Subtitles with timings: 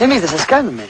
[0.00, 0.86] Εμείς δεν σας κάνουμε.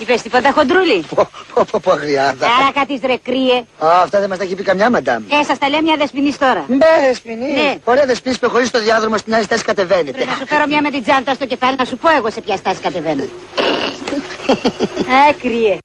[0.00, 2.46] Είπες τίποτα χοντρούλη; Πω, πω, πω, πω, αγριάδα.
[2.46, 3.56] Άρα κάτι ρε κρύε.
[3.78, 5.22] Α, αυτά δεν μας τα έχει πει καμιά μαντάμ.
[5.40, 6.64] Ε, σας τα λέει μια δεσποινής τώρα.
[6.68, 7.52] Μπε, σπινή.
[7.52, 7.74] Ναι.
[7.84, 10.10] Ωραία δεσποινής προχωρείς στο διάδρομο στην άλλη στάση κατεβαίνετε.
[10.10, 12.40] Πρέπει να σου φέρω μια με την τσάντα στο κεφάλι να σου πω εγώ σε
[12.40, 13.22] ποια στάση κατεβαίνω.
[13.22, 15.78] Α, κρύε.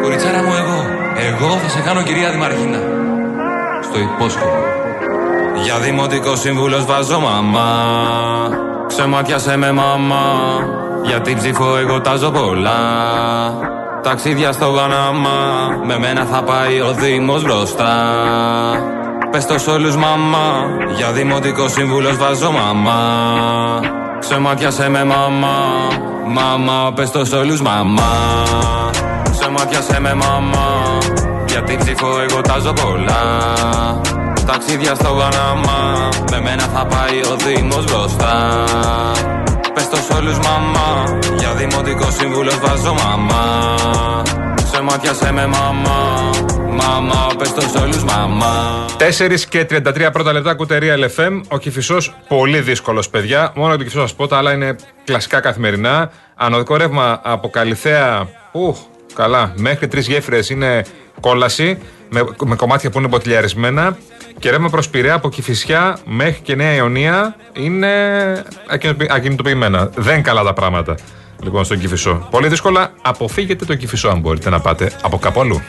[0.00, 0.84] Κοριτσάρα μου εγώ,
[1.16, 2.78] εγώ θα σε κάνω κυρία Δημαρχίνα.
[3.82, 4.62] Στο υπόσχομαι.
[5.62, 7.76] Για δημοτικό σύμβουλος βάζω μαμά.
[8.88, 10.24] Ξεμάτιασε με μαμά.
[11.02, 12.78] Γιατί ψήφω εγώ τάζω πολλά.
[14.02, 15.38] Ταξίδια στο Παναμά.
[15.84, 17.94] Με μένα θα πάει ο Δήμος μπροστά.
[19.30, 20.66] Πες το σ' όλους μαμά.
[20.96, 23.00] Για δημοτικό σύμβουλος βάζω μαμά.
[24.18, 25.56] Ξεμάτιασε με μαμά.
[26.26, 28.12] Μαμά, πες το σ' όλους μαμά.
[29.30, 30.98] Ξεμάτιασε με μαμά
[31.46, 33.20] Γιατί ψήφω εγώ τάζω πολλά
[34.52, 38.64] Ταξίδια στο Παναμά Με μένα θα πάει ο Δήμος μπροστά
[39.74, 43.74] Πες το σ' όλους μαμά Για δημοτικό σύμβουλος βάζω μαμά
[44.64, 46.30] Ξεμάτιασε με μαμά
[46.70, 51.40] Μαμά, πες το σ' όλους μαμά 4 και 33 πρώτα λεπτά κουτερία LFM.
[51.48, 51.96] Ο Κυφισό
[52.28, 53.52] πολύ δύσκολος, παιδιά.
[53.54, 56.10] Μόνο για τον Κυφισό σας πω, τα άλλα είναι κλασικά καθημερινά.
[56.34, 58.28] Ανωδικό ρεύμα από Καλυθέα.
[58.52, 58.76] Ου,
[59.22, 59.52] καλά.
[59.56, 60.84] Μέχρι τρεις γέφυρες είναι
[61.20, 61.78] κόλαση.
[62.10, 63.96] Με, με κομμάτια που είναι μποτιλιαρισμένα.
[64.38, 67.88] Και ρεύμα προς Πειραιά από Κυφυσιά μέχρι και Νέα Ιωνία είναι
[68.68, 69.90] ακινητοποιη- ακινητοποιημένα.
[69.96, 70.94] Δεν είναι καλά τα πράγματα.
[71.42, 72.28] Λοιπόν, στον Κυφισό.
[72.30, 75.62] Πολύ δύσκολα αποφύγετε τον Κυφισό αν μπορείτε να πάτε από κάπου αλλού.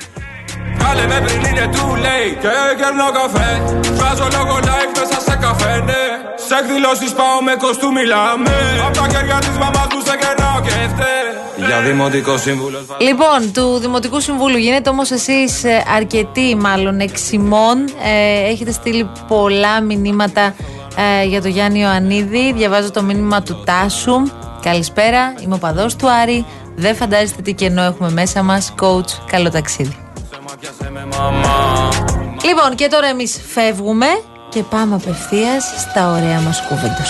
[0.82, 3.52] Κάλε με πριν είναι too late Και κερνώ καφέ
[3.98, 6.04] Βγάζω λόγο live μέσα σε καφέ ναι
[6.48, 10.76] Σε εκδηλώσεις πάω με κοστού μιλάμε Απ' τα χέρια της μαμάς μου σε κερνάω και
[10.94, 11.28] φταίει
[11.68, 15.64] Για δημοτικό σύμβουλος Λοιπόν, του Δημοτικού Συμβούλου γίνεται όμως εσείς
[15.96, 17.78] αρκετοί, μάλλον εξημών.
[18.04, 20.56] Ε, έχετε στείλει πολλά μηνύματα
[21.22, 22.54] ε, για το Γιάννη Ιωαννίδη.
[22.54, 24.22] Διαβάζω το μήνυμα του Τάσου.
[24.62, 26.46] Καλησπέρα, είμαι ο παδός του Άρη.
[26.76, 28.74] Δεν φαντάζεστε τι κενό έχουμε μέσα μας.
[28.82, 30.09] Coach, καλό ταξίδι.
[31.20, 31.90] Με μαμά
[32.44, 34.06] Λοιπόν, και τώρα εμείς φεύγουμε
[34.50, 37.04] και πάμε απευθείας στα ωραία μας κούβεντο.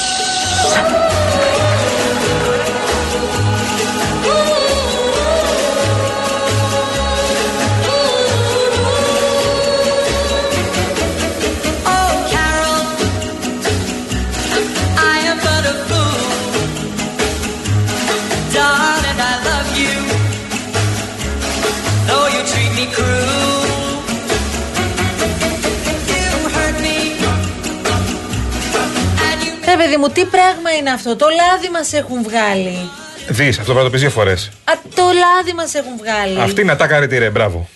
[29.69, 32.89] Ρε παιδί μου, τι πράγμα είναι αυτό; Το λάδι μας έχουν βγάλει.
[33.27, 34.51] Δεις, αυτό πρέπει να το πεις δύο φορές.
[34.63, 36.41] Α, το λάδι μας έχουν βγάλει.
[36.41, 37.69] Αυτή είναι τα καρετήρε, μπράβο.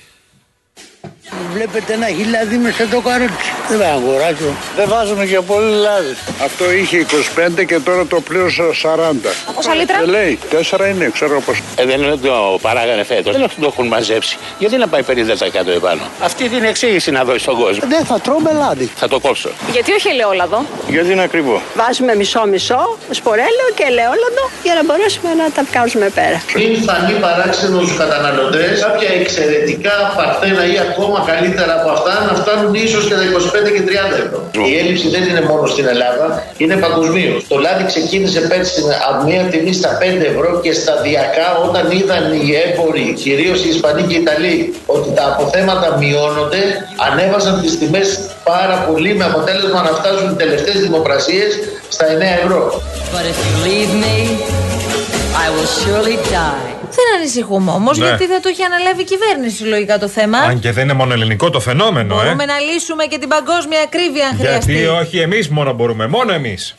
[1.53, 3.51] Βλέπετε ένα χιλιάδι μέσα το καρότσι.
[3.69, 4.49] Δεν θα αγοράσω.
[4.75, 6.15] Δεν βάζουμε και πολύ λάδι.
[6.43, 7.05] Αυτό είχε
[7.59, 9.11] 25 και τώρα το πλήρωσα 40.
[9.55, 10.39] Πόσα λίτρα; Και λέει,
[10.71, 11.51] 4 είναι, ξέρω πώ.
[11.51, 13.37] Ε, δεν είναι ότι το παράγανε φέτος.
[13.37, 14.37] Δεν το έχουν μαζέψει.
[14.59, 17.87] Γιατί να πάει 50% επάνω; Αυτή την εξήγηση να δώσει στον κόσμο.
[17.87, 18.91] Δεν θα τρώμε λάδι.
[18.95, 19.49] Θα το κόψω.
[19.71, 21.61] Γιατί όχι ελαιόλαδο; Γιατί είναι ακριβό.
[21.75, 26.41] Βάζουμε μισό-μισό, σπορέλαιο και ελαιόλαδο για να μπορέσουμε να τα βγάζουμε πέρα.
[26.55, 32.73] Μην φανεί παράξενος στου καταναλωτές κάποια εξαιρετικά παρθένα ή ακόμα καλύτερα από αυτά να φτάνουν
[32.85, 33.25] ίσως και τα
[33.67, 34.39] 25 και 30 ευρώ.
[34.69, 36.25] Η έλλειψη δεν είναι μόνο στην Ελλάδα,
[36.61, 37.39] είναι παγκοσμίως.
[37.51, 42.47] Το λάδι ξεκίνησε πέρσι από μια τιμή στα 5 ευρώ και σταδιακά όταν είδαν οι
[42.65, 44.57] έμποροι, κυρίως οι Ισπανοί και οι Ιταλοί,
[44.95, 46.61] ότι τα αποθέματα μειώνονται,
[47.07, 48.07] ανέβασαν τις τιμές
[48.43, 51.51] πάρα πολύ με αποτέλεσμα να φτάσουν οι τελευταίες δημοπρασίες
[51.95, 52.61] στα 9 ευρώ.
[53.15, 54.17] But if you leave me,
[55.45, 56.72] I will surely die.
[56.95, 58.05] Δεν ανησυχούμε όμως, Ναι.
[58.07, 60.37] γιατί δεν το έχει αναλάβει η κυβέρνηση λογικά το θέμα.
[60.37, 62.23] Αν και δεν είναι μόνο ελληνικό το φαινόμενο, ε.
[62.23, 64.71] Μπορούμε να λύσουμε και την παγκόσμια ακρίβεια αν χρειαστεί.
[64.71, 66.75] Γιατί όχι εμείς μόνο μπορούμε, μόνο εμείς.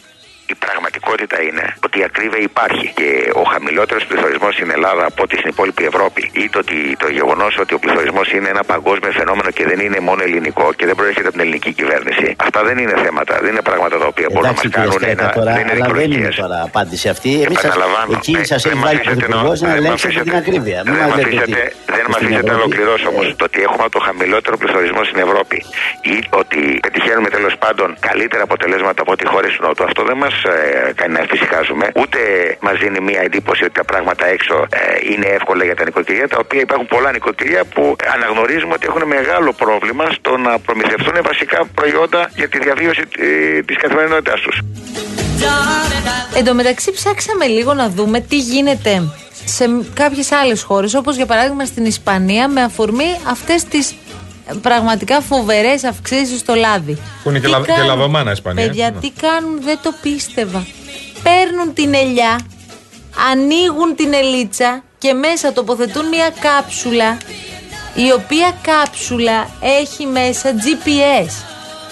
[0.52, 5.36] Η πραγματικότητα είναι ότι η ακρίβεια υπάρχει και ο χαμηλότερος πληθωρισμός στην Ελλάδα από ό,τι
[5.40, 9.50] στην υπόλοιπη Ευρώπη ή το, ότι, το γεγονός ότι ο πληθωρισμός είναι ένα παγκόσμιο φαινόμενο
[9.50, 12.26] και δεν είναι μόνο ελληνικό και δεν προέρχεται από την ελληνική κυβέρνηση.
[12.46, 15.00] Αυτά δεν είναι θέματα, δεν είναι πράγματα τα οποία μπορούν να Εντάξει μα κύριε κάνουν
[15.00, 15.32] Στρέκα ένα.
[15.38, 16.34] τώρα, δεν είναι αλλά δεν είναι δικαιολογίες.
[16.42, 17.30] τώρα απάντηση αυτή.
[17.46, 18.12] Εμείς σας, Επαναλαμβάνω.
[18.18, 20.08] εκεί Ναι, σας δεν έχει μ' βάλει ο αφήσετε Πρωθυπουργός να- να δεν μ' ελέγξετε
[20.08, 20.78] αφήσετε- την ακρίβεια.
[21.96, 23.26] Μην δεν μας μ' λέτε αφήσετε- ότι Δεν με στην αφήσετε να Ευρώπη, ολοκληρώσω όμως.
[23.40, 25.56] Το ότι έχουμε το χαμηλότερο πληθωρισμό στην Ευρώπη
[26.14, 30.34] ή ότι πετυχαίνουμε τέλος πάντων καλύτερα αποτελέσματα από ό,τι χώρες του Νότου, αυτό δεν μας
[31.00, 31.84] κάνει να εφησυχάζουμε.
[32.02, 32.18] Ούτε
[32.66, 34.78] μας δίνει μια εντύπωση ότι τα πράγματα έξω ε,
[35.12, 37.82] είναι εύκολα για τα νοικοκυριά, τα οποία υπάρχουν πολλά νοικοκυριά που
[38.14, 43.76] αναγνωρίζουμε ότι έχουν μεγάλο πρόβλημα στο να προμηθευτούν βασικά προϊόντα για τη διαβίωση ε, της
[43.82, 44.56] καθημερινότητάς τους.
[46.36, 49.02] Εν τω μεταξύ ψάξαμε λίγο να δούμε τι γίνεται
[49.44, 49.64] σε
[49.94, 53.90] κάποιες άλλες χώρες όπως για παράδειγμα στην Ισπανία με αφορμή αυτές τις
[54.46, 56.98] ε, πραγματικά φοβερές αυξήσεις στο λάδι.
[57.22, 58.66] Που είναι και Τι λα- και κάνουν, λαβομάνα η Ισπανία.
[58.66, 59.00] Παιδιά, Ναι.
[59.00, 60.66] τι κάνουν δεν το πίστευα.
[61.22, 62.38] παίρνουν την ελιά,
[63.30, 67.16] ανοίγουν την ελίτσα και μέσα τοποθετούν μια κάψουλα
[67.94, 71.30] η οποία κάψουλα έχει μέσα GPS.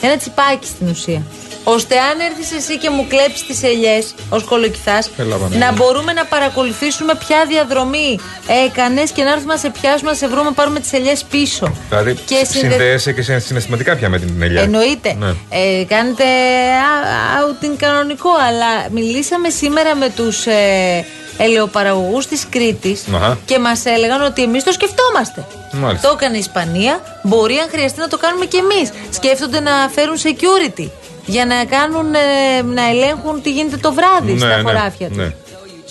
[0.00, 1.22] Ένα τσιπάκι στην ουσία.
[1.64, 5.60] Ώστε αν έρθεις εσύ και μου κλέψεις τις ελιές ω κολοκυθά, Έλα, Βανέλη.
[5.60, 8.18] να μπορούμε να παρακολουθήσουμε ποια διαδρομή
[8.66, 11.72] έκανες και να έρθουμε να σε πιάσουμε, να σε βρούμε, να πάρουμε τις ελιές πίσω.
[11.88, 14.62] Δηλαδή, Και συνδε- συνδέεσαι και συναισθηματικά πια με την ελιά.
[14.62, 15.16] Εννοείται.
[15.18, 15.28] Ναι.
[15.50, 21.04] Ε, κάνετε α- outing κανονικό, αλλά μιλήσαμε σήμερα με τους ε,
[21.38, 23.38] ελαιοπαραγωγούς της Κρήτης Αχα.
[23.44, 25.44] και μας έλεγαν ότι εμείς το σκεφτόμαστε.
[25.72, 26.08] Μάλιστα.
[26.08, 28.90] Το έκανε η Ισπανία, μπορεί αν χρειαστεί να το κάνουμε κι εμείς.
[29.10, 30.88] Σκέφτονται να φέρουν security
[31.26, 35.16] για να κάνουν, ε, να ελέγχουν τι γίνεται το βράδυ στα χωράφια τους.
[35.16, 35.32] ναι.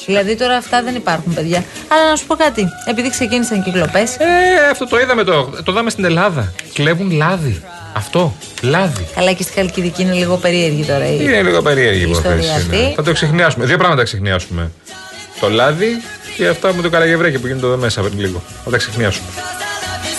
[0.06, 1.64] Δηλαδή τώρα αυτά δεν υπάρχουν, παιδιά.
[1.88, 2.66] Αλλά να σου πω κάτι.
[2.90, 4.16] Επειδή ξεκίνησαν κυκλοπές.
[4.16, 4.26] Ε,
[4.72, 5.50] αυτό το είδαμε το.
[5.64, 6.54] Το δάμε στην Ελλάδα.
[6.74, 7.62] Κλέβουν λάδι.
[7.94, 8.34] Αυτό.
[8.62, 9.08] Λάδι.
[9.16, 12.36] Καλά και στη Χαλκιδική είναι λίγο περίεργη τώρα η Είναι λίγο περίεργη η η ιστορία
[12.44, 12.56] υπόθεση.
[12.58, 12.76] αυτή.
[12.76, 12.94] ναι.
[12.96, 13.66] Θα το εξηχνιάσουμε.
[13.66, 14.72] Δύο πράγματα θα εξηχνιάσουμε.
[15.40, 15.88] Το λάδι
[16.38, 18.42] και αυτά με το καραγευρέκι που γίνεται εδώ μέσα πριν λίγο.
[18.64, 19.28] Θα τα εξηχνιάσουμε.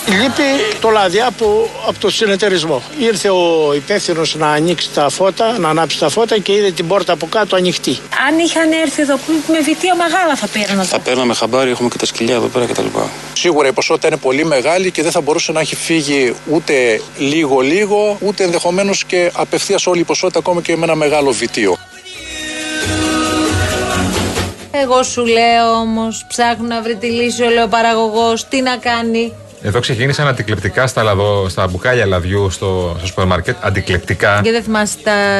[0.07, 2.81] Λείπει το λάδι από, από το συνεταιρισμό.
[2.99, 7.13] Ήρθε ο υπεύθυνος να ανοίξει τα φώτα, να ανάψει τα φώτα και είδε την πόρτα
[7.13, 7.99] από κάτω ανοιχτή.
[8.27, 10.83] Αν είχαν έρθει εδώ με βιτία μεγάλα θα πήραν.
[10.85, 12.85] Θα παίρναμε χαμπάρι, έχουμε και τα σκυλιά εδώ πέρα κτλ.
[13.33, 18.17] Σίγουρα η ποσότητα είναι πολύ μεγάλη και δεν θα μπορούσε να έχει φύγει ούτε λίγο-λίγο,
[18.21, 21.77] ούτε ενδεχομένως και απευθείας όλη η ποσότητα, ακόμα και με ένα μεγάλο βιτίο.
[24.75, 28.33] Εγώ σου λέω όμως, ψάχνω να βρει τη λύση ο λεωπαραγωγό.
[28.49, 29.33] Τι να κάνει;
[29.65, 33.55] Εδώ ξεκίνησαν αντικλεπτικά στα, λαδο, στα μπουκάλια λαδιού στο, στο σούπερ μάρκετ.
[33.61, 34.39] Αντικλεπτικά.
[34.43, 34.97] Και δεν θυμάσαι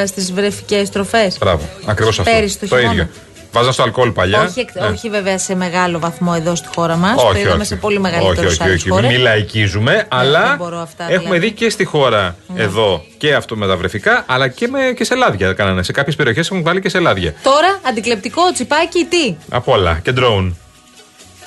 [0.08, 1.70] στις βρεφικές τροφές; Μπράβο.
[1.86, 2.31] Ακριβώς αυτό.
[2.31, 2.94] Πέρυσι το το χειμώνα.
[2.94, 3.08] ίδιο.
[3.52, 4.42] Βάζαν στο αλκοόλ παλιά.
[4.44, 4.88] Όχι, εκ- Ναι.
[4.88, 7.16] όχι βέβαια σε μεγάλο βαθμό εδώ στη χώρα μας.
[7.22, 7.66] Το όχι, είδαμε όχι.
[7.66, 8.90] σε πολύ όχι, μεγαλύτερου όχι, άλλες όχι.
[8.90, 9.12] χώρες.
[9.12, 11.40] Μη λαϊκίζουμε, αλλά δεν μπορώ αυτά, έχουμε δηλαδή.
[11.40, 15.16] δει και στη χώρα εδώ και αυτό με τα βρεφικά, αλλά και, με, και σε
[15.16, 15.84] λάδια κάνανε.
[15.84, 17.34] Σε κάποιες περιοχές έχουν βάλει και σε λάδια.
[17.44, 20.00] Τώρα αντικλεπτικό τσιπάκι τι; Απ' όλα.
[20.04, 20.52] Και drone.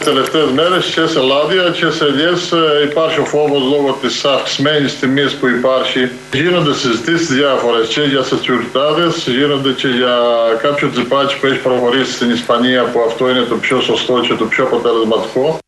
[0.05, 4.99] Τελευταίες μέρες και σε λάδια και σε ελιές ε, υπάρχει ο φόβος λόγω της αυξημένης
[4.99, 6.11] τιμής που υπάρχει.
[6.33, 10.17] Γίνονται συζητήσεις διάφορες και για σετσιουριτάδες, γίνονται και για
[10.63, 14.45] κάποιο τζιπάκι που έχει προχωρήσει στην Ισπανία που αυτό είναι το πιο σωστό και το
[14.45, 15.59] πιο αποτελεσματικό.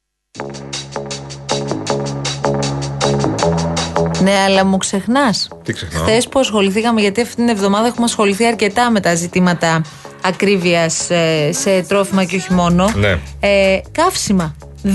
[4.22, 5.48] Ναι, αλλά μου ξεχνάς.
[5.62, 9.82] Τι ξεχνάω; Χθες που ασχοληθήκαμε, γιατί αυτή την εβδομάδα έχουμε ασχοληθεί αρκετά με τα ζητήματα
[10.24, 11.08] ακρίβειας
[11.50, 12.90] σε τρόφιμα και όχι μόνο.
[12.94, 13.18] Ναι.
[13.40, 14.54] Ε, καύσιμα.
[14.84, 14.90] 2,30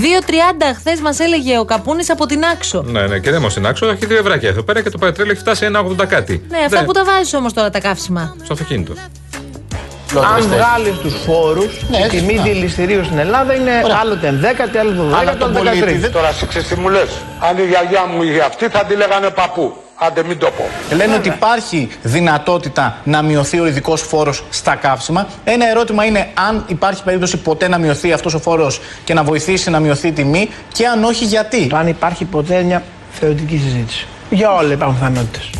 [0.76, 2.82] χθες μας έλεγε ο Καπούνης από την Άξο.
[2.86, 5.32] Ναι, ναι, και δεν μου στην άξο, έχει δύο ευράκια εδώ πέρα και το πετρέλαιο
[5.32, 6.44] έχει φτάσει 1,80 κάτι.
[6.50, 8.36] Ναι, αυτά Δεν- που τα βάζεις όμως τώρα τα καύσιμα.
[8.42, 8.92] Στο αυτοκίνητο.
[10.36, 12.42] Αν βγάλει τους φόρους, Ναι, η έτσι, τιμή ναι.
[12.42, 13.96] δηληστηρίου στην Ελλάδα είναι Ωραία.
[14.00, 15.98] άλλοτε 10, άλλοτε 12, Αλλά τον άλλοτε πολίτη 13.
[16.00, 17.10] δεν- Τώρα σε ξέρεις τι μου λες.
[17.40, 19.76] Αν η γιαγιά μου είχε αυτή θα τη λέγανε παππού.
[20.06, 20.94] Άντε μην το πω.
[20.96, 25.26] Λένε ότι υπάρχει δυνατότητα να μειωθεί ο ειδικός φόρος στα καύσιμα.
[25.44, 29.70] Ένα ερώτημα είναι αν υπάρχει περίπτωση ποτέ να μειωθεί αυτός ο φόρος και να βοηθήσει
[29.70, 31.70] να μειωθεί η τιμή και αν όχι γιατί.
[31.72, 34.06] Αν υπάρχει ποτέ μια θεωρητική συζήτηση.
[34.30, 35.50] Για όλα υπάρχουν πιθανότητες.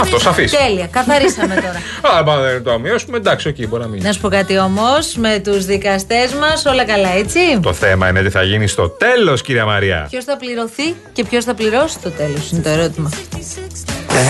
[0.00, 0.52] Αυτό σαφής.
[0.52, 1.82] Τέλεια, καθαρίσαμε τώρα.
[2.16, 4.02] Α, μα δεν το μειώσουμε, εντάξει, εκεί μπορεί να μείνει.
[4.02, 8.22] Να σου πω κάτι όμως, με τους δικαστές μας, όλα καλά, έτσι; Το θέμα είναι
[8.22, 10.06] τι θα γίνει στο τέλος, κυρία Μαρία.
[10.10, 13.10] Ποιος θα πληρωθεί και ποιος θα πληρώσει το τέλος, είναι το ερώτημα.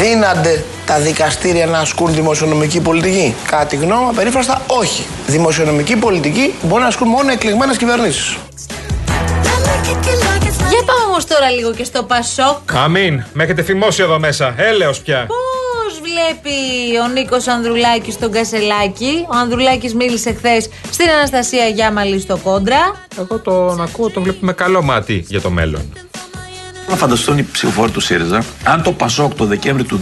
[0.00, 5.06] Δύνανται τα δικαστήρια να ασκούν δημοσιονομική πολιτική; Κατά τη γνώμη μου, περίφραστα όχι.
[5.26, 8.37] Δημοσιονομική πολιτική μπορεί να ασκούν μόνο εκλεγμένες κυβερνήσεις.
[11.16, 12.75] Για πάμε όμως τώρα λίγο και στο Πασόκ.
[12.75, 13.25] Αμήν.
[13.32, 14.54] Με έχετε φημώσει εδώ μέσα.
[14.56, 15.26] Έλεος πια.
[15.26, 22.37] Πώς βλέπει ο Νίκος Ανδρουλάκης τον Κασελάκη; Ο Ανδρουλάκης μίλησε χθες στην Αναστασία Γιάμαλη στο
[22.37, 23.06] Κόντρα.
[23.18, 25.92] Εγώ τον ακούω, τον βλέπω με καλό μάτι για το μέλλον.
[26.88, 30.00] Να φανταστούν οι ψηφοφόροι του ΣΥΡΙΖΑ αν το ΠΑΣΟΚ το Δεκέμβρη του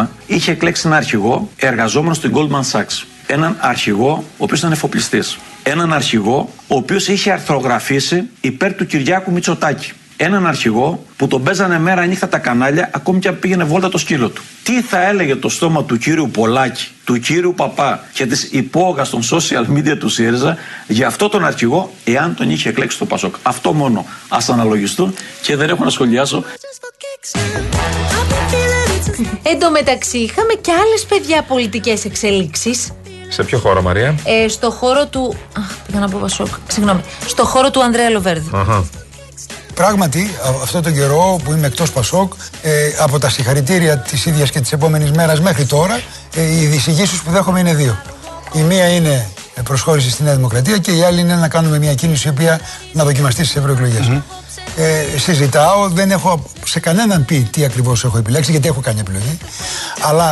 [0.00, 3.04] 2021 είχε εκλέξει έναν αρχηγό εργαζόμενο στην Goldman Sachs.
[3.26, 5.38] Έναν αρχηγό ο οποίος ήταν εφοπλιστής.
[5.62, 9.92] Έναν αρχηγό ο οποίος είχε αρθρογραφήσει υπέρ του Κυριάκου Μητσοτάκη.
[10.16, 13.98] Έναν αρχηγό που τον παίζανε μέρα νύχτα τα κανάλια ακόμη και αν πήγαινε βόλτα το
[13.98, 14.42] σκύλο του.
[14.62, 19.22] Τι θα έλεγε το στόμα του κύριου Πολάκη, του κύριου Παπά και της υπόγα των
[19.22, 20.56] social media του ΣΥΡΙΖΑ
[20.86, 23.34] για αυτό τον αρχηγό εάν τον είχε εκλέξει το ΠΑΣΟΚ.
[23.42, 26.44] Αυτό μόνο ας αναλογιστούν και δεν έχω να σχολιάσω
[29.42, 32.90] Εν τω μεταξύ, είχαμε και άλλες παιδιά πολιτικές εξελίξεις.
[33.28, 35.36] Σε ποιο χώρο, Μαρία; Ε, στο χώρο του.
[35.56, 36.46] Αχ, πήγα να πω Πασόκ.
[36.68, 37.00] Συγγνώμη.
[37.26, 38.56] Στο χώρο του Ανδρέα Λοβέρδου.
[38.56, 38.84] Αχα.
[39.74, 44.50] Πράγματι, α- αυτό τον καιρό που είμαι εκτός Πασόκ, ε, από τα συγχαρητήρια της ίδιας
[44.50, 46.00] και της επόμενης μέρας μέχρι τώρα,
[46.34, 47.98] ε, οι δυσηγήσεις που δέχομαι είναι δύο.
[48.52, 51.94] Η μία είναι ε, προσχώρηση στη Νέα Δημοκρατία και η άλλη είναι να κάνουμε μια
[51.94, 52.60] κίνηση η οποία
[52.92, 54.06] να δοκιμαστεί στις ευρωεκλογές.
[54.76, 59.38] Ε, συζητάω, δεν έχω σε κανέναν πει τι ακριβώς έχω επιλέξει, γιατί έχω κάνει επιλογή.
[60.00, 60.30] Αλλά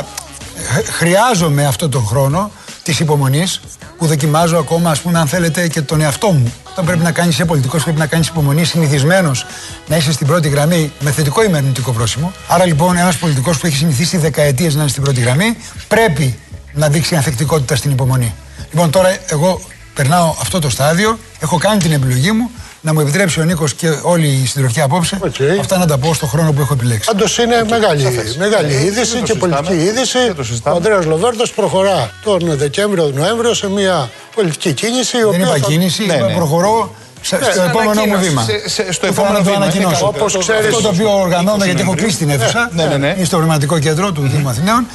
[0.79, 2.51] ε, χρειάζομαι αυτόν τον χρόνο
[2.83, 3.61] της υπομονής
[3.99, 6.53] που δοκιμάζω ακόμα, ας πούμε, αν θέλετε, και τον εαυτό μου.
[6.71, 9.47] Όταν πρέπει να κάνεις, είσαι πολιτικός, πρέπει να κάνεις υπομονή, συνηθισμένος
[9.87, 12.33] να είσαι στην πρώτη γραμμή με θετικό ή με αρνητικό πρόσημο.
[12.49, 15.57] Άρα λοιπόν, ένας πολιτικός που έχει συνηθίσει δεκαετίες να είναι στην πρώτη γραμμή,
[15.89, 16.39] πρέπει
[16.73, 18.35] να δείξει ανθεκτικότητα στην υπομονή.
[18.71, 19.61] Λοιπόν, τώρα εγώ
[19.95, 22.51] περνάω αυτό το στάδιο, έχω κάνει την επιλογή μου,
[22.85, 25.19] να μου επιτρέψει ο Νίκος και όλη η συντροφιά απόψε
[25.61, 27.07] αυτά να τα πω στο χρόνο που έχω επιλέξει.
[27.11, 28.03] Πάντως είναι μεγάλη,
[28.39, 29.39] μεγάλη Ε, είδηση δεν το και συζητάμε.
[29.39, 30.19] πολιτική είδηση.
[30.19, 30.77] Δεν το Ο συζητάμε.
[30.77, 35.17] Ανδρέας Λοβέρδος προχωρά τον Δεκέμβριο-Νοέμβριο σε μια πολιτική κίνηση.
[35.17, 36.35] η Δεν οποία είπα θα- κίνηση, Ναι, είπα ναι.
[36.35, 38.43] προχωρώ σε- Ναι, στο σε επόμενο μου ανακοίνωση, βήμα.
[38.43, 39.99] σε- σε- στο Που θα επόμενο να το βήμα, ανακοινώσω.
[39.99, 42.97] είναι όπως ξέρεις, Αυτό το οποίο οργανώνω, γιατί έχω 20 κλείσει την αίθουσα, Ναι, ναι,
[42.97, 43.15] ναι.
[43.17, 44.87] είναι στο πνευματικό κέντρο του Δήμου Αθηναίων,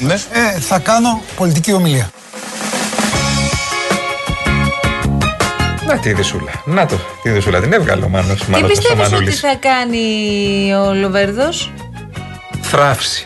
[0.55, 2.09] ε, θα κάνω πολιτική ομιλία.
[5.87, 6.51] Να τη δυσούλα.
[6.65, 7.59] Να το, τη δυσούλα.
[7.61, 8.39] Την έβγαλε ο Μάνος.
[8.43, 9.39] Τι Μάνος πιστεύεις ότι Μανούλης.
[9.39, 11.71] θα κάνει ο Λοβέρδος;
[12.61, 13.25] Θράψη.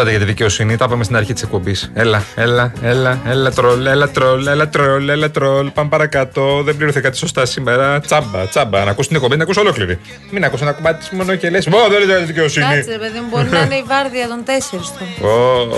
[0.00, 1.90] Μην ρωτάτε για τη δικαιοσύνη, τα είπαμε στην αρχή της εκπομπής.
[1.94, 5.70] Έλα, έλα, έλα, έλα τρολ, έλα τρολ, έλα τρολ, έλα τρολ.
[5.70, 6.62] Πάμε παρακάτω.
[6.62, 8.00] Δεν πλήρωθε κάτι σωστά σήμερα.
[8.00, 8.84] Τσάμπα, τσάμπα.
[8.84, 9.98] Να ακούσει την εκπομπή, να ακούσει ολόκληρη.
[10.30, 12.64] Μην ακούσει ένα κομμάτι μόνο και λες: Ω, δεν λέει δικαιοσύνη.
[12.64, 15.68] Κάτσε ρε παιδί μου μπορεί να είναι η βάρδια των τέσσερις του Ω,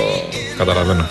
[0.58, 1.06] καταλαβαίνω.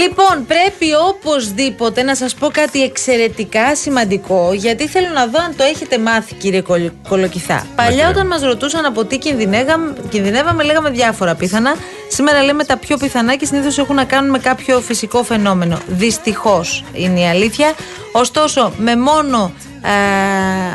[0.00, 5.64] Λοιπόν, πρέπει οπωσδήποτε να σας πω κάτι εξαιρετικά σημαντικό, γιατί θέλω να δω αν το
[5.64, 7.66] έχετε μάθει, κύριε Κολ- Κολοκυθά.
[7.76, 11.74] Παλιά, όταν μας ρωτούσαν από τι κινδυνεύαμε, κινδυνεύαμε, λέγαμε διάφορα πιθανά.
[12.08, 15.78] Σήμερα λέμε τα πιο πιθανά και συνήθως έχουν να κάνουν με κάποιο φυσικό φαινόμενο.
[15.88, 17.72] Δυστυχώς είναι η αλήθεια.
[18.12, 19.69] Ωστόσο, με μόνο ε,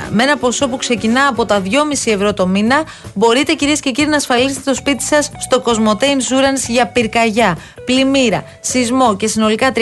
[0.10, 1.70] με ένα ποσό που ξεκινά από τα 2,5
[2.06, 2.84] ευρώ το μήνα,
[3.14, 8.44] μπορείτε κυρίες και κύριοι να ασφαλίσετε το σπίτι σας στο Cosmote Insurance για πυρκαγιά, πλημμύρα,
[8.60, 9.80] σεισμό και συνολικά 36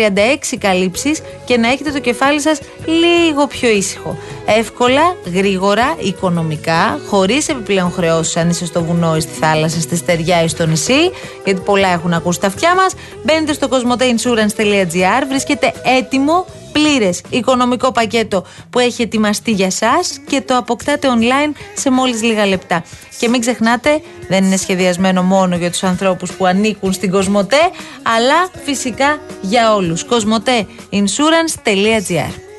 [0.60, 4.18] καλύψεις και να έχετε το κεφάλι σας λίγο πιο ήσυχο.
[4.46, 10.44] Εύκολα, γρήγορα, οικονομικά, χωρίς επιπλέον χρεώσεις αν είσαι στο βουνό ή στη θάλασσα, στη στεριά
[10.44, 11.12] ή στο νησί,
[11.46, 12.94] γιατί πολλά έχουν ακούσει τα αυτιά μας.
[13.24, 20.58] Μπαίνετε στο cosmoteinsurance.gr, βρίσκεται έτοιμο πλήρες οικονομικό πακέτο που έχει ετοιμαστεί για εσά και το
[20.58, 22.84] αποκτάτε online σε μόλις λίγα λεπτά.
[23.20, 27.70] Και μην ξεχνάτε, δεν είναι σχεδιασμένο μόνο για τους ανθρώπους που ανήκουν στην Κοσμοτέ,
[28.18, 30.06] αλλά φυσικά για όλους.
[30.10, 31.14] cosmoteinsurance.gr
[31.64, 32.53] kept another life.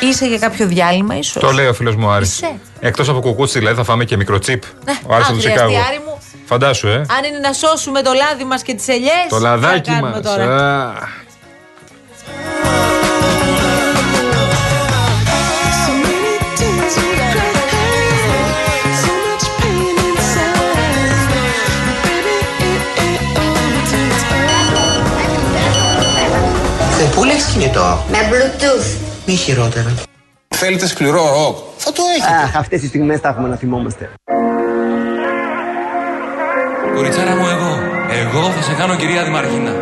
[0.00, 2.32] Είσαι για κάποιο διάλειμμα, ίσως; Το λέει ο φίλος μου Άρης.
[2.32, 2.60] Είσαι.
[2.80, 4.62] Εκτός από κουκούτσι, δηλαδή θα φάμε και μικροτσίπ.
[4.84, 5.86] Ναι, Ο Άρης αν από το χρειαστεί, Σικάγο.
[5.88, 6.18] Άρη μου.
[6.44, 6.94] Φαντάσου, ε.
[6.94, 9.26] Αν είναι να σώσουμε το λάδι μας και τις ελιές.
[9.28, 10.20] Το λαδάκι μας.
[27.58, 28.04] Κινητό.
[28.10, 28.96] Με Bluetooth.
[29.26, 29.94] Μη χειρότερα.
[30.48, 32.42] Θέλετε σκληρό ροκ; Θα το έχετε.
[32.44, 34.10] Αχ, αυτές τις στιγμές τα έχουμε να θυμόμαστε.
[36.94, 37.78] Κοριτσάρα μου εγώ,
[38.10, 39.72] εγώ θα σε κάνω κυρία Δημαρχίνα.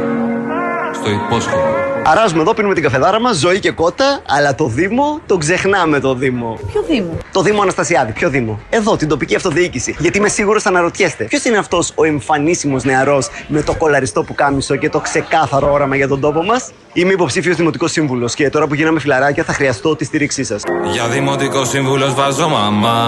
[0.94, 1.91] Στο υπόσχομαι.
[2.04, 6.14] Αράζουμε εδώ, πίνουμε την καφεδάρα μας, ζωή και κότα, αλλά το Δήμο τον ξεχνάμε το
[6.14, 6.58] Δήμο.
[6.72, 9.96] Ποιο Δήμο; Το Δήμο Αναστασιάδη, ποιο Δήμο; Εδώ, την τοπική αυτοδιοίκηση.
[9.98, 14.34] Γιατί είμαι σίγουρος θα αναρωτιέστε, ποιος είναι αυτός ο εμφανίσιμος νεαρός με το κολαριστό που
[14.34, 18.66] κάμισο και το ξεκάθαρο όραμα για τον τόπο μας; Είμαι υποψήφιος δημοτικός σύμβουλος και τώρα
[18.66, 20.62] που γίναμε φιλαράκια θα χρειαστώ τη στήριξή σας.
[20.92, 23.00] Για δημοτικό σύμβουλος βάζω μαμά.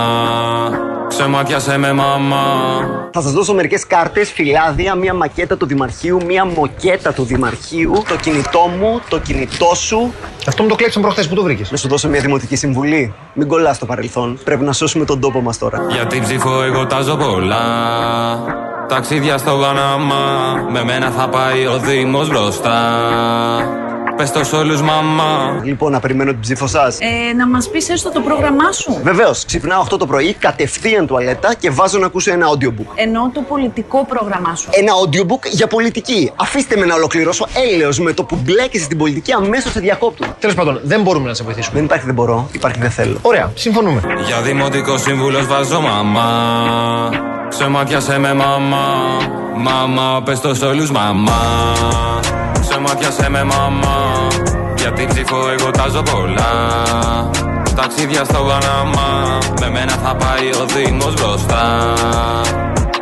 [1.09, 2.45] Ξεμάτιασε με μαμά.
[3.13, 8.17] Θα σας δώσω μερικές κάρτες, φυλάδια, μία μακέτα του Δημαρχείου, μία μοκέτα του Δημαρχείου, το
[8.17, 10.15] κινητό μου, το κινητό σου.
[10.47, 11.71] Αυτό μου το κλέψαν προχθές που το βρήκες.
[11.71, 13.15] Να σου δώσω μια δημοτική συμβουλή.
[13.35, 14.39] Μην κολλάς στο παρελθόν.
[14.45, 15.87] Πρέπει να σώσουμε τον τόπο μας τώρα.
[15.91, 17.65] Για την ψήφο εγώ τάζω πολλά.
[18.89, 20.55] Ταξίδια στο Παναμά.
[20.71, 23.84] Με μένα θα πάει ο Δήμος μπροστά.
[24.17, 26.99] Πες το σ' όλους μαμά Λοιπόν, να περιμένω την ψήφο σας.
[27.01, 29.01] Ε, να μας πεις έστω το πρόγραμμά σου.
[29.03, 32.87] Βεβαίως, ξυπνάω 8 το πρωί, κατευθείαν τουαλέτα και βάζω να ακούσω ένα audiobook.
[32.95, 34.69] Εννοώ το πολιτικό πρόγραμμά σου.
[34.71, 36.33] Ένα audiobook για πολιτική.
[36.37, 40.27] Αφήστε με να ολοκληρώσω έλεος με το που μπλέκεσαι στην πολιτική αμέσως σε διακόπτω.
[40.39, 41.75] Τέλος πάντων, δεν μπορούμε να σε βοηθήσουμε.
[41.75, 43.19] Δεν υπάρχει δεν μπορώ, υπάρχει δεν θέλω.
[43.23, 44.01] Ωραία, συμφωνούμε.
[44.27, 46.29] Για δημοτικό σύμβουλος βάζω μαμά
[47.49, 48.87] Σε μάτια σε με μαμά
[49.57, 51.33] Μαμά πες το σ' όλους μαμά
[52.75, 54.27] Σε μάτια σε με μαμά
[54.77, 56.53] Για την ψήφο εγώ τάζω πολλά
[57.77, 61.93] Ταξίδια στο Παναμά Με μένα θα πάει ο Δήμος μπροστά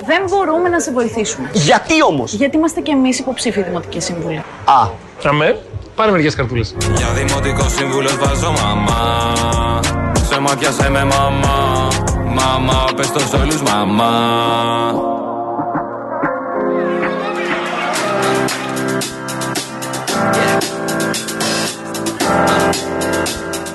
[0.06, 1.50] Δεν μπορούμε να σε βοηθήσουμε.
[1.52, 4.36] Γιατί όμως; Γιατί είμαστε κι εμείς υποψήφοι δημοτικοί σύμβουλοι.
[4.64, 4.88] Α.
[5.28, 5.58] Αμέ,
[5.94, 6.64] πάρε μερικές καρτούλε.
[6.96, 9.34] Για δημοτικό σύμβουλος βάζω μαμά
[10.28, 11.88] Σε μάτια σε με μαμά
[12.24, 14.10] Μαμά πες το σ' όλους μαμά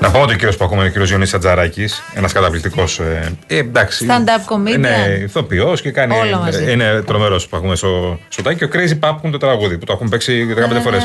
[0.08, 3.00] Να πω ότι ο κύριος που ακούμε είναι ο κύριος Γιονίση Ατζαράκης, ένας καταπληκτικός.
[3.00, 4.06] Ε, ε, εντάξει.
[4.10, 4.80] Stand-up comedian.
[4.80, 6.18] Ναι, ηθοποιός και κάνει.
[6.18, 6.72] Όλα μαζί.
[6.72, 8.58] Είναι τρομερός που ακούμε στο σωτάκι.
[8.58, 10.48] Και ο Crazy Pap που είναι το τραγούδι που το έχουν παίξει
[10.78, 11.04] 15 φορές.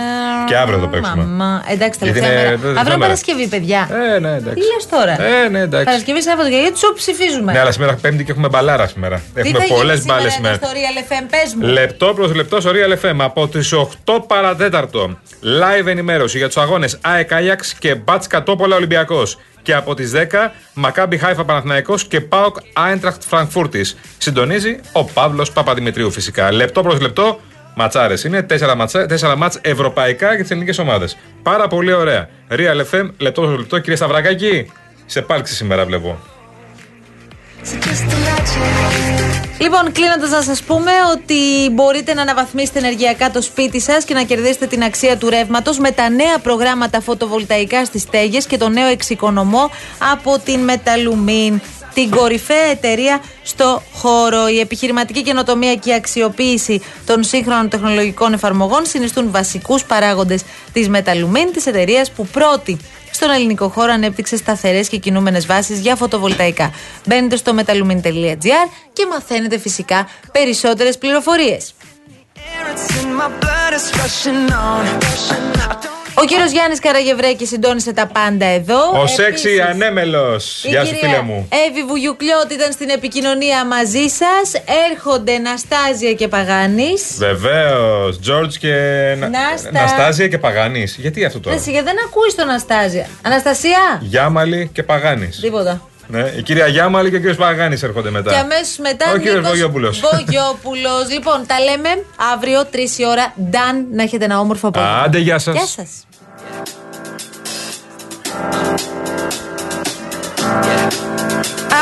[0.52, 1.25] Και αύριο το παίξουμε.
[1.25, 1.64] Μαμά.
[1.68, 2.49] Εντάξει, Γιατί τελευταία είναι- μέρα.
[2.61, 2.99] τελευταία Αύριο μέρα.
[2.99, 3.88] Παρασκευή, παιδιά.
[4.14, 4.54] Ε, ναι, εντάξει.
[4.54, 5.85] Τι λες τώρα; Ε, ναι, εντάξει.
[5.85, 9.16] Παρασκευή, Σάββατο και γιατί του ψηφίζουμε; Ναι, αλλά σήμερα Πέμπτη και έχουμε μπαλάρα σήμερα.
[9.35, 10.54] Τι Έχουμε θα πολλές γίνει μπάλες σήμερα σήμερα.
[10.54, 11.66] στο Real FM, πες μου.
[11.66, 15.18] Λεπτό προς λεπτό στο Real FM από τις 8 παρατέταρτο.
[15.42, 19.38] Live ενημέρωση για τους αγώνες ΑΕΚ Άγιαξ και Μπάτς Κατόπολα Ολυμπιακός.
[19.62, 23.97] Και από τις 10 Μακάμπι Χάιφα Παναθηναϊκός και Πάοκ Άιντραχτ Φραγκφούρτης.
[24.18, 26.52] Συντονίζει ο Παύλος Παπαδημητρίου φυσικά.
[26.52, 27.40] Λεπτό προς λεπτό
[27.75, 28.25] ματσάρες.
[28.25, 31.17] Είναι 4 ματσα, τέσσερα μάτς ευρωπαϊκά για τις ελληνικές ομάδες.
[31.43, 32.29] Πάρα πολύ ωραία.
[32.50, 33.79] Real FM, λεπτό προ λεπτό.
[33.79, 34.73] Κύριε Σταυρακάκη,
[35.07, 36.19] σε πάλξη σήμερα βλέπω.
[39.59, 44.23] Λοιπόν, κλείνοντας, να σας πούμε ότι μπορείτε να αναβαθμίσετε ενεργειακά το σπίτι σας και να
[44.23, 48.87] κερδίσετε την αξία του ρεύματος με τα νέα προγράμματα φωτοβολταϊκά στις στέγε και το νέο
[48.87, 49.71] εξοικονομώ
[50.12, 51.61] από την Μεταλουμίν.
[51.94, 54.49] Την κορυφαία εταιρεία στο χώρο.
[54.49, 61.52] Η επιχειρηματική καινοτομία και η αξιοποίηση των σύγχρονων τεχνολογικών εφαρμογών συνιστούν βασικούς παράγοντες της Μεταλουμίν,
[61.52, 62.78] της εταιρείας που πρώτη
[63.10, 66.71] στον ελληνικό χώρο ανέπτυξε σταθερές και κινούμενες βάσεις για φωτοβολταϊκά.
[67.06, 71.75] Μπαίνετε στο metalumin.gr και μαθαίνετε φυσικά περισσότερες πληροφορίες.
[76.14, 78.80] Ο κύριος Γιάννης Καραγευρέκης συντόνισε τα πάντα εδώ.
[79.02, 80.64] Ο σεξι Επίσης, ανέμελος.
[80.64, 81.48] η Γεια σου, κυρία φίλε μου.
[81.68, 84.62] Εύη Βουγιουκλιώτη ήταν στην επικοινωνία μαζί σας.
[84.90, 87.02] Έρχονται Ναστάζια και Παγάνης.
[87.18, 88.20] Βεβαίως.
[88.20, 88.75] Τζόρτζ και
[89.18, 89.70] Να- Νάστα.
[89.72, 90.96] Ναστάζια και Παγάνης.
[91.00, 93.06] Γιατί αυτό τώρα; Δεν σιγά, δεν ακούεις τον Αναστάζια.
[93.22, 93.98] Αναστασία!
[94.00, 95.40] Γιάμαλη και Παγάνης.
[95.40, 95.80] Τίποτα.
[96.12, 98.30] Ναι, η κυρία Γιάμαλη και ο κύριος Παγάνης έρχονται μετά.
[98.30, 99.12] Και αμέσως μετά.
[99.14, 100.00] Ο κύριος Νίκος Βογιόπουλος.
[100.00, 101.08] Βογιόπουλος.
[101.14, 101.88] λοιπόν, τα λέμε
[102.32, 103.34] αύριο 3 η ώρα.
[103.50, 104.96] Ντάν, να έχετε ένα όμορφο απόγευμα.
[104.96, 105.54] Άντε, γεια σας.
[105.54, 105.90] Γεια σας.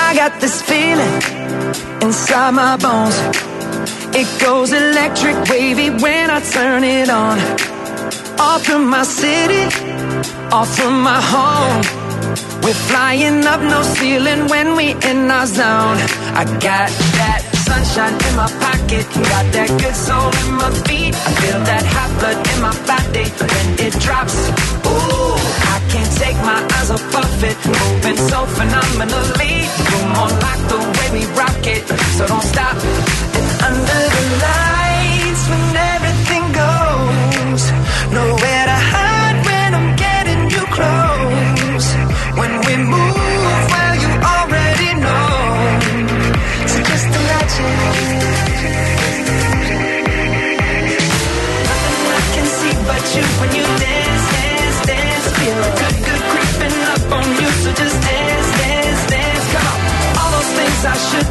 [0.06, 1.16] I got this feeling
[2.06, 3.16] inside my bones.
[4.20, 7.36] It goes electric wavy when I turn it on.
[8.48, 9.64] Off from my city,
[10.58, 11.99] off from my home.
[12.70, 15.98] We're flying up no ceiling when we in our zone.
[16.38, 20.30] I got that sunshine in my pocket, got that good soul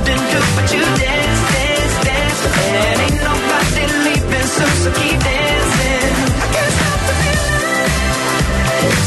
[0.06, 2.42] things I but you dance, dance, dance.
[2.70, 6.12] And ain't nobody leaving soon, so keep dancing.
[6.44, 7.60] I can't stop the feeling.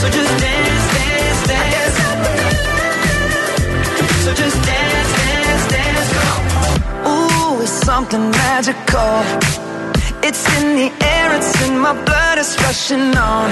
[0.00, 1.94] So just dance, dance, dance.
[1.98, 2.70] Stop the feeling.
[4.24, 6.10] So just dance, dance, dance.
[7.10, 9.14] Ooh, it's something magical.
[10.22, 13.50] It's in the air, it's in my blood, it's rushing on.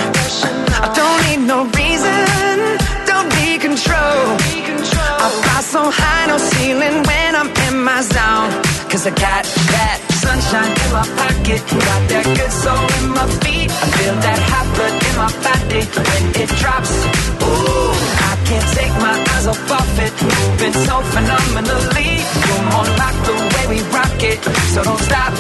[0.85, 2.79] I don't need no reason,
[3.11, 5.10] don't be control.
[5.21, 8.51] I fly so high, no ceiling when I'm in my zone.
[8.89, 13.69] Cause I got that sunshine in my pocket, got that good soul in my feet.
[13.69, 16.93] I feel that hot blood in my body when it drops.
[17.45, 22.11] Ooh, I can't take my eyes off of it, moving so phenomenally.
[22.49, 24.41] You're more like the way we rock it,
[24.73, 25.33] so don't stop,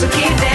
[0.00, 0.49] So keep dancing.